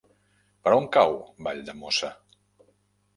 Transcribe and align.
Per 0.67 0.71
on 0.77 0.87
cau 0.95 1.13
Valldemossa? 1.47 2.09